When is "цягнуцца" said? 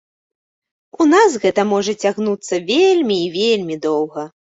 2.07-2.61